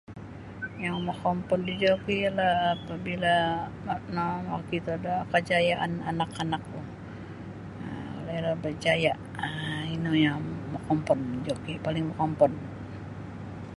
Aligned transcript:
Yang 0.83 0.97
makomood 1.07 1.61
da 1.67 1.73
joki 1.81 2.15
ialah 2.25 2.53
apabila 2.75 3.35
na-nakakito 3.87 4.93
da 5.05 5.15
kajayaan 5.31 5.91
anak-anak 6.09 6.61
ku 6.71 6.79
um 7.85 8.23
iro 8.37 8.51
barjaya 8.63 9.13
um 9.45 9.83
ino 9.95 10.11
yang 10.25 10.39
mokompod 10.73 11.19
joki 11.47 11.73
paling 11.85 12.03
mokompod. 12.09 12.51